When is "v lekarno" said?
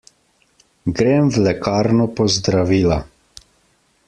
1.35-2.09